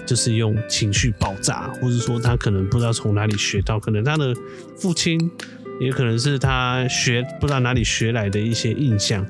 [0.07, 4.35] 就是用情绪爆炸，或者说他可能不知道从哪里学到，可能他的
[4.79, 5.31] 父亲，
[5.79, 9.23] 也可能是他学不知道哪里学来的一些印象。”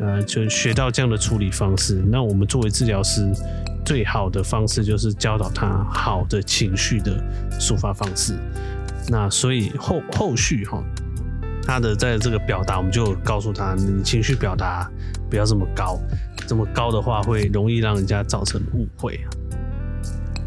[0.00, 2.02] 呃，就学到这样的处理方式。
[2.10, 3.30] 那我们作为治疗师，
[3.84, 7.22] 最好的方式就是教导他好的情绪的
[7.60, 8.34] 抒发方式。
[9.08, 10.82] 那所以后后续哈，
[11.62, 14.90] 他的在这个表达，我们就告诉他，你情绪表达
[15.28, 16.00] 不要这么高，
[16.46, 19.20] 这么高的话会容易让人家造成误会。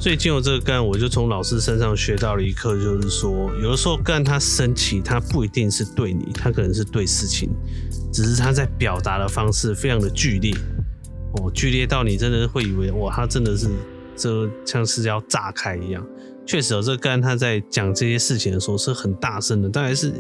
[0.04, 7.50] 所以经由这个个案，我就从老师身上学到了一课，就是说，有的时候个案他生气，他不一定是对你，他可能是对事情。
[8.12, 10.54] 只是他在表达的方式非常的剧烈
[11.38, 13.70] 哦，剧烈到你真的会以为哇，他真的是
[14.14, 16.06] 这像是要炸开一样。
[16.46, 20.12] 确实有这个个案，他在讲这些事情的时候是很大声的，大概是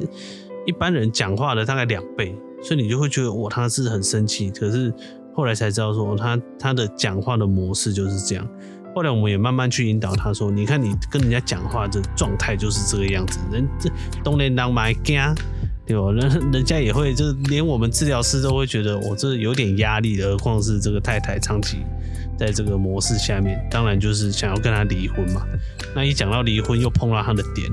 [0.65, 4.49] 一般人讲话的大概两倍，所以你就会觉得哇，他是很生气。
[4.49, 4.93] 可是
[5.35, 8.47] 后来才知道说，他他的讲话的模式就是这样。
[8.95, 13.89] 后来我们也慢慢去引导他说，你看你跟人家讲话的状态就是这个样子，人这
[14.23, 15.19] 东连当买惊。
[15.85, 16.13] 对吧？
[16.13, 21.79] 人 人家也会，就是连我们治疗师都会觉得我这有点压力的，何况是这个太太长期
[22.39, 25.45] 在这个模式下面，当然就是想要跟他离婚嘛。
[25.93, 27.69] 那一讲到离婚，又碰到他的点，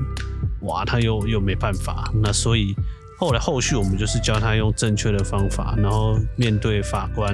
[0.63, 2.11] 哇，他又又没办法。
[2.21, 2.75] 那所以
[3.17, 7.33] 后来后续我们就是教他用正确的方法，然后面对法官，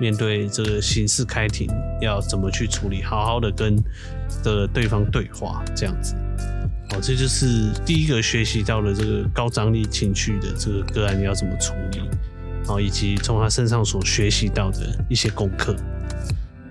[0.00, 1.68] 面对这个刑事开庭
[2.00, 3.76] 要怎么去处理，好好的跟
[4.42, 6.14] 的对方对话，这样子。
[6.90, 12.00] 哦，这就是第一个学习到了这个高张力情绪的这个个案，你要怎么处理，
[12.68, 15.74] 哦，以及从他身上所学习到的一些功课。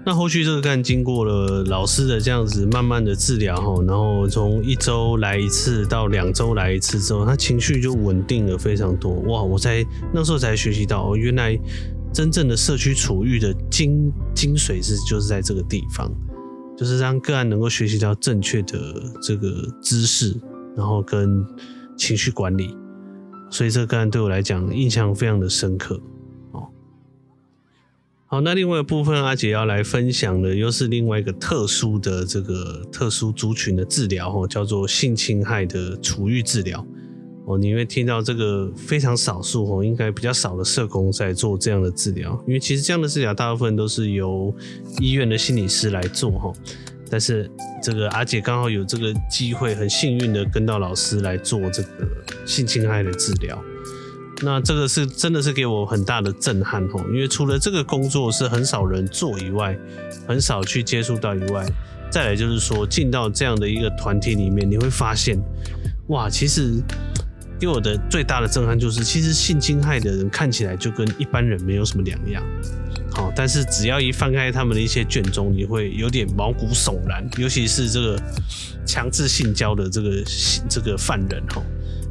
[0.05, 9.13] 那后续这个个案经过了老师的这样子慢慢的治疗哈，然后从一周来一次到两周来一次之后，他情绪就稳定了非常多。
[9.21, 9.83] 哇，我在
[10.13, 11.57] 那时候才学习到，哦，原来
[12.13, 16.11] 真正的社区处遇的精精髓是就是在这个地方。
[16.75, 20.35] 就是让个案能够学习到正确的这个知识，
[20.75, 21.45] 然后跟
[21.95, 22.75] 情绪管理，
[23.51, 26.01] 所以这个个案对我来讲印象非常的深刻。
[26.51, 26.67] 哦，
[28.25, 36.83] 好，那另外一部分阿姐要来分享的又是另外一个特殊的这个特殊族群的治疗，哦，叫做性侵害的处遇治疗。
[37.45, 44.55] 哦，你会听到这个非常少数哦，应该比较少的社工在做这样的治疗，因为其实这样的治疗大部分都是由
[44.99, 46.53] 医院的心理师来做哈。
[47.09, 47.51] 但是
[47.81, 52.07] 这个阿姐刚好有这个机会，很幸运的跟到老师来做这个
[52.45, 53.61] 性侵害的治疗，
[54.41, 59.77] 那这个是真的是给我很大的震撼哈，因为除了这个工作是很少人做以外，
[60.25, 61.65] 很少去接触到以外，
[62.09, 65.37] 再来就是说进到这样的一个团体里面，你会发现，
[66.07, 66.81] 哇，其实。
[67.63, 72.43] 给我的最大的震撼就是，其实性侵害的人看起来就跟一般人没有什么两样，
[73.09, 78.21] 好，但是只要一翻开他们的一些卷宗，你会有点毛骨悚然，尤其是这个
[78.85, 80.23] 强制性交的这个
[80.67, 81.63] 这个犯人哈，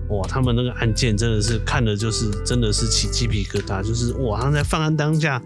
[0.08, 5.38] 哇，他们那个案件真的是看了就是真的是起鸡皮疙瘩，就是哇，他在犯案当下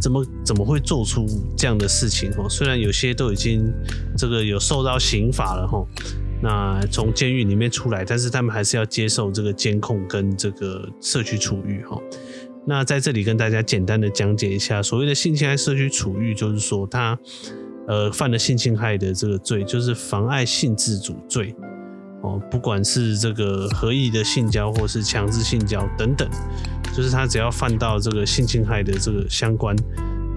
[0.00, 2.48] 怎么怎么会做出这样的事情哈？
[2.48, 3.68] 虽然有些都已经
[4.16, 5.84] 这个有受到刑罚了哈。
[6.40, 12.00] 那从监狱里面出来，但是他们还是要接受这个监控跟这个社区处遇哈。
[12.64, 17.18] 那在这里跟大家简单的讲解一下，所谓的性侵害社区处遇，就是说他
[17.86, 21.54] 呃犯了性侵害的这个罪，就是妨碍性自主罪
[22.22, 26.28] 哦，不管是这个合意的性交或是强制性交等等，
[26.94, 29.74] 就是他只要犯到这个性侵害的这个相关。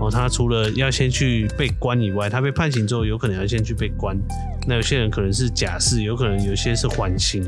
[0.02, 4.18] 哦，他除了要先去被关以外，他被判刑之后，有可能要先去被关。
[4.68, 7.44] 那有些人可能是假释，有可能有些是缓刑，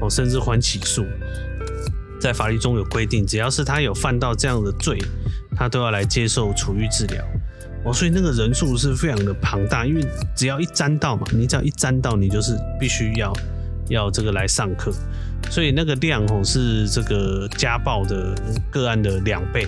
[0.00, 1.04] 哦，甚至缓起诉。
[2.18, 4.98] 在法律中有规定，只要是他有犯到这样的罪，
[5.54, 7.22] 他都要来接受处遇治疗。
[7.84, 10.02] 哦，所以那个人数是非常的庞大，因为
[10.34, 13.30] 只要一沾到嘛，你只要一沾到，你就是必须要
[13.90, 14.90] 要这个来上课，
[15.50, 18.34] 所以那个量哦是这个家暴的
[18.70, 19.66] 个案的两倍，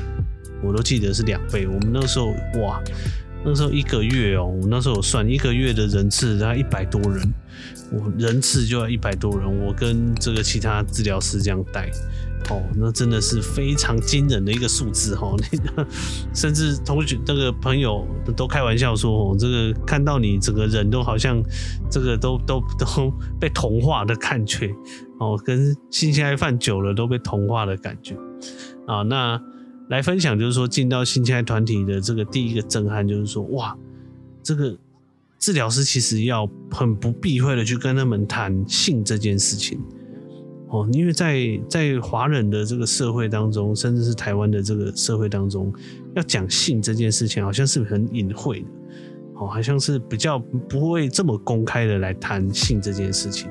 [0.66, 1.66] 我都记得是两倍。
[1.66, 2.82] 我们那时候哇，
[3.44, 7.32] 那时候一个月哦，我那时候我算一个月的人次大概一百多人，
[7.92, 11.90] 我人次就要一百多人，我跟这个其他治疗师这样带。
[12.48, 15.36] 哦，那真的是非常惊人的一个数字哦。
[15.52, 15.86] 那 个
[16.32, 21.42] 甚至同学那个朋友都开玩笑说，哦，这个看到你整个人都好像
[21.90, 24.70] 这个都都都被同化的感觉
[25.18, 28.14] 哦，跟性侵害犯久了都被同化的感觉
[28.86, 29.02] 啊。
[29.02, 29.40] 那
[29.88, 33.76] 来分享就是说，进到性侵害团体的这个第一个震撼就是说，哇，
[34.42, 34.76] 这个
[35.38, 39.80] 治疗师其实要很不避讳的去跟他们谈性这件事情。
[40.68, 45.72] 哦，因为在在华人的这个社会当中，甚至是台湾的这个社会当中，
[46.16, 48.66] 要讲性这件事情，好像是很隐晦的，
[49.34, 50.36] 哦，好像是比较
[50.68, 53.48] 不会这么公开的来谈性这件事情，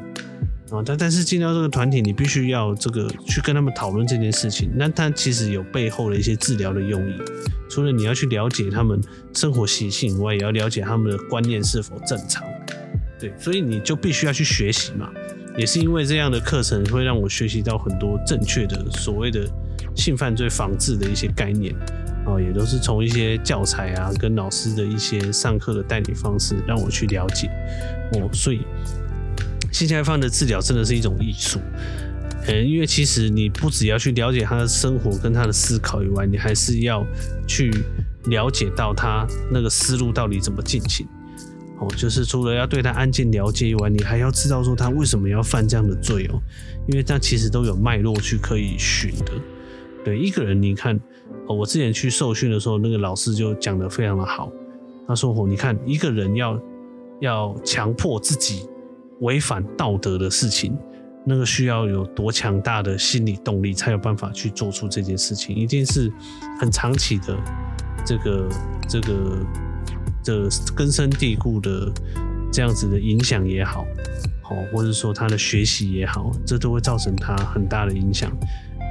[0.75, 7.13] 啊，但但是进到这个团体，你必须要这个去跟他们讨论这件事情，那它其实有背后的一些治疗的用意，
[7.69, 8.99] 除了你要去了解他们
[9.33, 12.43] 生活习性以外，也要了解他们的观念是否正常，
[13.19, 15.09] 对，所以你就必须要去学习嘛。
[15.57, 19.47] 也是因为这样的课程会让我学习到很多正确的所谓的
[19.95, 21.73] 性犯罪防治的一些概念，
[22.25, 27.49] 哦，也都是从一些教材啊跟老师的一些上课的代理方式让我去了解，
[28.19, 28.59] 哦，所以
[29.75, 31.59] 性侵害犯的治疗真的是一种艺术，
[32.47, 37.05] 嗯，因为其实你不只要去了解他的生活跟他的思考以外，你还是要
[37.45, 37.69] 去
[38.27, 41.05] 了解到他那个思路到底怎么进行。
[41.81, 46.39] 哦，就是除了要对他案件了解以外，你还要知道说他为什么要犯这样的罪哦，
[46.87, 49.33] 因为他其实都有脉络去可以寻的。
[50.05, 50.95] 对一个人，你看，
[51.49, 54.49] 哦，我之前去受训的时候，那个老师就讲得非常的好。
[55.05, 56.57] 他说：“哦，你看一个人要
[57.19, 58.65] 要强迫自己
[59.21, 60.77] 违反道德的事情，
[61.25, 66.11] 那个需要有多强大的心理动力，才有办法去做出这件事情，一定是
[66.59, 67.37] 很长期的
[68.05, 68.49] 这个
[68.87, 69.37] 这个。”
[70.25, 71.87] 的根深蒂固的
[72.51, 73.85] 这样子的影响也好，
[74.41, 78.35] 好，或者说他的学习也好，这都会造成他很大的影响。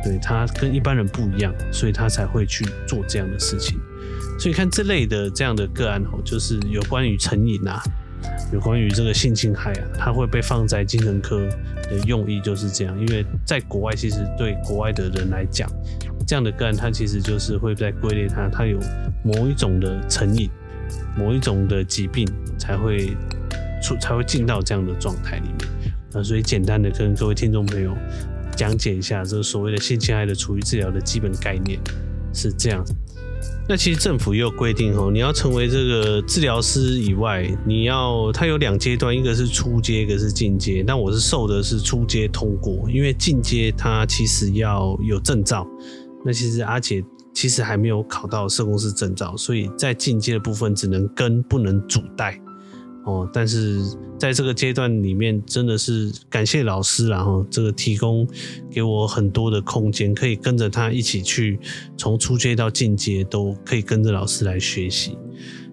[0.05, 3.77] 对，他跟一般人不一样，所以他才会去做这样的事情。
[4.39, 7.83] 所以看这类的这样的个案哦，就是有关于成瘾啊，
[8.53, 11.39] 有关于这个性侵害啊，它会被放在精神科
[11.83, 12.99] 的用意就是这样。
[13.01, 15.69] 因为在国外，其实对国外的人来讲，
[16.27, 18.79] 这样的个案它其实就是会在归类它，它有
[19.23, 20.49] 某一种的成瘾。
[21.17, 23.17] 某一种的疾病才会
[23.83, 25.93] 出，才会进到这样的状态里面。
[26.13, 27.97] 那所以简单的跟各位听众朋友
[28.55, 31.81] 讲解一下，这个所谓的性侵害的处遇治疗的基本概念
[32.35, 32.85] 是这样。
[33.69, 40.85] 那其实政府也有规定哦，你要成为这个治疗师以外，你要它有两阶段，一个是初阶，一个是进阶。
[40.87, 45.67] 但我是受的是初阶通过，因为进阶它其实要有证照。
[46.25, 47.05] 那其实阿姐。
[47.37, 52.41] 其实还没有考到社工师证照，所以在进阶的部分只能跟不能主带
[53.05, 53.29] 哦。
[53.33, 53.83] 但是
[54.19, 58.27] 在这个阶段里面，真的是感谢老师，然后这个提供
[58.71, 61.59] 给我很多的空间，可以跟着他一起去
[61.97, 65.17] 从初阶到进阶，都可以跟着老师来学习。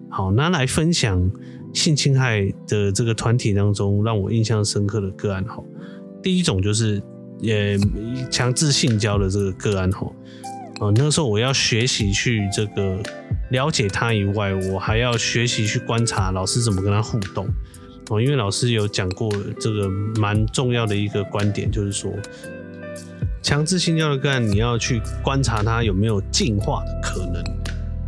[0.08, 1.30] 好，那来分享
[1.72, 5.62] 性侵害的这个团体当中让我印象深刻的个案哈。
[6.22, 7.02] 第一种就是
[7.40, 7.78] 也
[8.30, 10.06] 强制性交的这个个案哈。
[10.80, 12.98] 哦，那个时候我要学习去这个
[13.50, 17.46] 了解他以外，我还要学习去观察老师怎么跟他互动。
[18.10, 19.88] 哦，因为老师有讲过这个
[20.20, 22.12] 蛮重要的一个观点，就是说
[23.42, 27.42] 强制性教的个案，你要去观察他有没有进化的可能，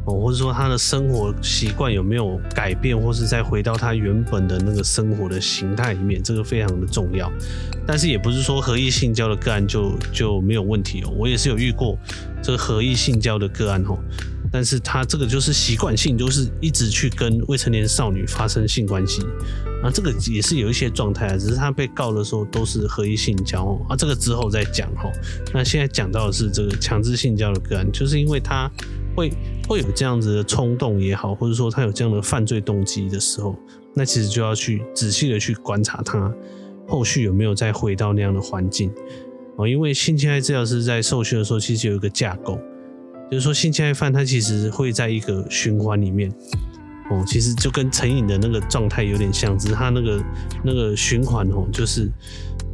[0.05, 7.31] 哦，或者说他的生活习惯有没有改变，或是再回到他原本的那个生活的形态里面，这个非常的重要。
[7.87, 11.99] 但是也不是说合意性交的个案就就没有问题哦，我也是有遇过。
[12.43, 13.97] 这个合意性交的个案哦，
[14.53, 19.23] 但是他这个就是习惯性，就是一直去跟未成年少女发生性关系，
[19.83, 25.11] 啊，这个也是有一些状态啊，只是他被告的时候都是合意性交哦啊，这个之后再讲吼。
[25.55, 28.71] 那现在讲到的是这个强制性交的个案，就是因为他
[29.15, 29.33] 会
[29.69, 33.55] 会有这样子的冲动也好，或者说他有这样的犯罪动机的时候，
[33.95, 36.33] 那其实就要去仔细的去观察他
[36.87, 38.91] 后续有没有再回到那样的环境。
[39.57, 42.59] 哦，因为性侵害治疗师在受训的时候，其实有一个架构，
[43.31, 46.29] 就是说性侵害犯他其实会在一个循环里面，
[47.09, 50.25] 哦，其实就跟成瘾的那个状态有点像，只是他那个
[50.65, 52.11] 那个循环哦，就是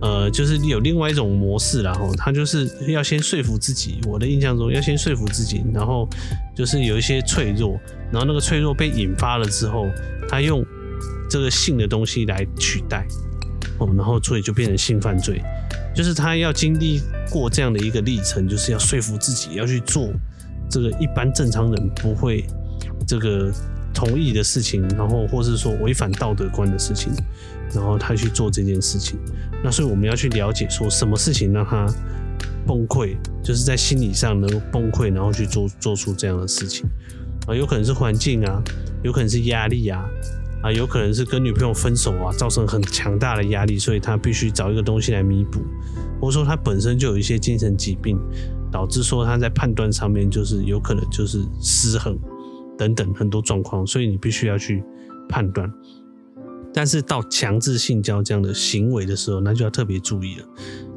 [0.00, 6.08] 呃，就是有另外一种模式然后，他就是要先说服自己，我的印象中要先说服自己，然后
[6.54, 7.78] 就是有一些脆弱，
[8.10, 9.86] 然后那个脆弱被引发了之后，
[10.28, 10.64] 他用
[11.28, 13.06] 这个性的东西来取代，
[13.78, 15.42] 哦，然后所以就变成性犯罪，
[15.94, 20.10] 就是他要经历过这样的一个历程，就是要说服自己要去做
[20.70, 22.44] 这个一般正常人不会
[23.06, 23.52] 这个。
[23.92, 27.12] 同意的事情，然后或是说违反道德观的事情，
[27.74, 29.18] 然后他去做这件事情。
[29.62, 31.86] 那所以我们要去了解，说什么事情让他
[32.66, 36.88] 崩溃，就是在心理上能够崩溃，然后去做做出这样的事情
[37.46, 38.62] 啊，有可能是环境啊，
[39.02, 40.04] 有可能是压力啊，
[40.62, 45.60] 啊，有可能是跟女朋友分手啊，造成很强大的压力，所以他必须找一个东西来弥补，
[46.20, 48.18] 或者说他本身就有一些精神疾病，
[48.70, 52.18] 导致说他在判断上面就是有可能就是失衡。
[52.78, 54.82] 等等很多状况，所以你必须要去
[55.28, 55.70] 判断。
[56.72, 60.46] 但是到强制性交这样的行为的时候，那就要特别注意了，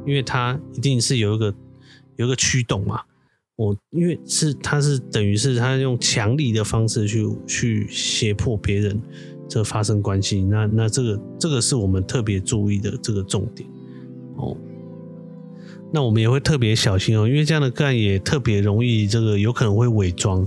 [0.06, 1.54] 因为它一定是有一个
[2.16, 3.00] 有一个驱动嘛。
[3.56, 9.00] 我因为是它是等于是他用强力的方式去去胁迫别人
[9.48, 13.68] 这发生关系，那那这个这个是我们特别注意的这个重点
[14.36, 14.56] 哦。
[15.92, 20.44] 那我们也会特别小心哦，因为这样的个案也特别容易这个有可能会伪装。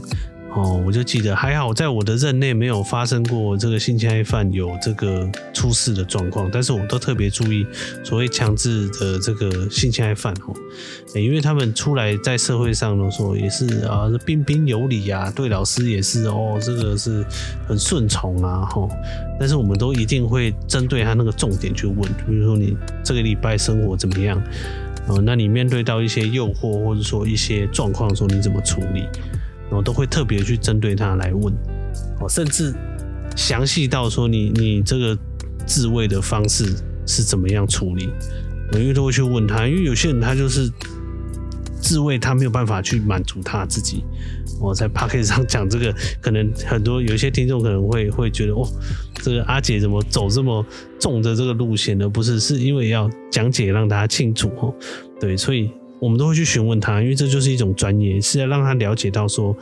[0.54, 7.64] 哦，我就记得还好，在我的任内没有发生过这个性侵害犯有这个出事的状况，但是我都特别注意
[8.04, 10.56] 所谓强制的这个性侵害犯哦，
[11.14, 17.24] 因为他们出来在社会上的时候也是啊，彬彬有礼啊，对老师也是哦，这个是
[17.68, 18.88] 很顺从啊，哈，
[19.40, 24.42] 但是我们都一定会针对他那个重点去问，比如说你这个礼拜生活怎么样？
[25.08, 29.04] 哦，那你面对到一些诱惑或者说一些状况的时候，你怎么处理？
[29.70, 31.54] 然后都会特别去针对他来问，
[32.20, 32.74] 哦，甚至
[33.36, 35.18] 详细到说你你这个
[35.66, 36.66] 自慰的方式
[37.06, 38.10] 是怎么样处理，
[38.72, 40.72] 我因为都会去问他，因为有些人他就是
[41.82, 44.04] 自慰，他没有办法去满足他自己。
[44.60, 48.68] 我在 Podcast 上讲这个，可能很多有些听众可能会会觉得，哦，
[49.22, 50.66] 这个阿姐怎么走这么
[51.00, 52.10] 重的这个路线呢？
[52.10, 54.74] 不是，是因为要讲解让大家清楚哦，
[55.20, 55.70] 对，所以。
[56.00, 59.56] 我们都会去询问他，因为这就是一种专业，是要让他了解到说，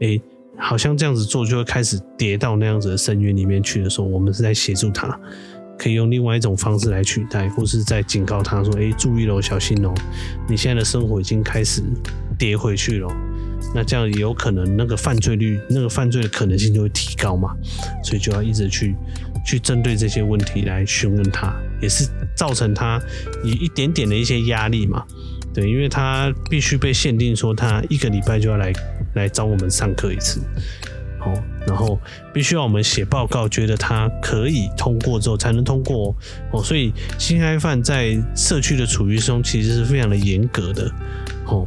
[0.00, 0.20] 诶，
[0.56, 5.18] 好像这样子做就会开始跌到那样子的深渊里面去的时候，我们是在协助他，
[5.78, 9.92] 可以用另外一种方式来取代，或是在警告他说，诶，注意喽，小心哦，
[10.48, 11.82] 你现在的生活已经开始
[12.38, 13.08] 跌回去了，
[13.74, 17.54] 那这样也有可能那个犯罪率、那个犯罪的可能性就会提高嘛，
[18.04, 18.94] 所以就要一直去
[19.44, 23.00] 去针对这些问题来询问他，也是造成他
[23.42, 25.04] 以一点点的一些压力嘛。
[25.52, 28.72] 对，因为他必须被限定说，他一个礼拜就要来
[29.14, 30.40] 来找我们上课一次，
[31.18, 31.32] 好，
[31.66, 31.98] 然后
[32.32, 36.14] 必须要我们写报告，觉得他可以通过之后才能通过
[36.52, 36.62] 哦。
[36.62, 40.90] 所以性侵害犯在社区的处遇中其实是非常的严格的，
[41.46, 41.66] 哦。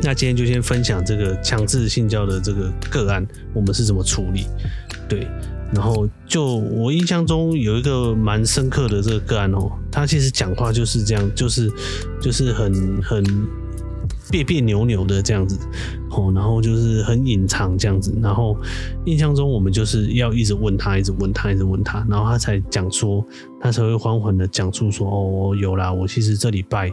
[0.00, 4.46] 那今天就先分享这个强制性交的这个个案，我们是怎么处理？
[5.08, 5.26] 对。
[5.70, 11.70] 然后就我印象中有一个蛮深刻的这个个案哦，他其实讲话就是这样，就是
[12.22, 13.22] 就是很很
[14.30, 15.58] 别别扭扭的这样子
[16.10, 18.56] 哦，然后就是很隐藏这样子，然后
[19.04, 23.22] 印象中我们就是要一直问他，一直问他，一直问他，然后他才讲说，
[23.60, 26.90] 他才会缓缓的讲出说哦，我有啦，我其实这礼拜，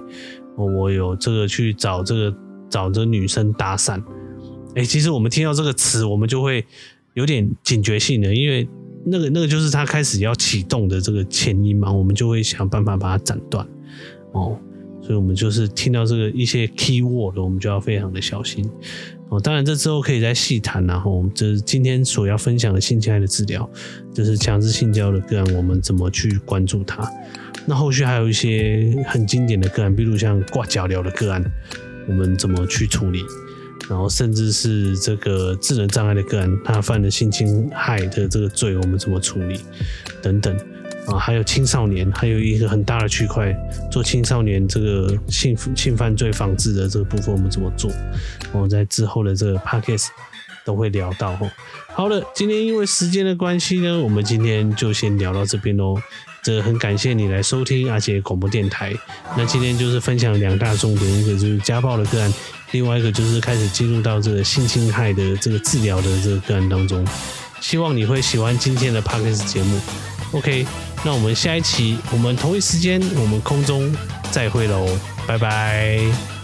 [0.58, 2.38] 我有这个去找这个
[2.70, 4.04] 找这个女生搭讪，
[4.76, 6.66] 哎，其实我们听到这个词，我们就会。
[7.16, 8.66] 有点警觉性的，因为
[9.06, 13.68] 那个那个就是他开始要启动的这个前因嘛，我们就会想办法把它斩断
[14.32, 14.58] 哦。
[15.02, 18.68] 所以，我们就是听到这个一些 key word，我们就要非常的小心
[19.30, 19.40] 哦。
[19.40, 23.70] 当然，这之后可以再细谈，然后我们这是今天所要分享的性侵害的治疗，
[24.12, 27.08] 就是强制性交的个案，我们怎么去关注它？
[27.68, 31.44] 那后续还有一些很经典的个案，比如像挂脚镣的个案，
[32.08, 33.22] 我们怎么去处理？
[33.90, 39.60] 然后甚至是这个智能障碍的个案，他犯了性侵害的这个罪，我们怎么处理？
[40.22, 40.58] 等等
[41.08, 43.56] 啊，还有青少年，还有一个很大的区块，
[43.92, 47.92] 做青少年这个性性犯罪防治的这个部分，我们怎么做？
[48.52, 50.08] 我在之后的这个 podcast
[50.66, 51.52] 都会聊到哦。
[51.94, 55.96] 好了，今天因为时间的关系呢，我们今天就先聊到这边喽。
[56.44, 58.94] 这很感谢你来收听阿捷广播电台。
[59.36, 62.32] 那今天就是分享两大重点，一个就是家暴的个案。
[62.72, 67.06] 另外一个就是开始进入到这个性侵害的这个治疗的这个个案当中，
[67.62, 69.80] 希望你会喜欢今天的 Podcast 节目。
[70.32, 70.66] OK，
[71.04, 73.96] 那我们下一期我们同一时间我们空中
[74.32, 74.86] 再会喽，
[75.26, 76.35] 拜拜。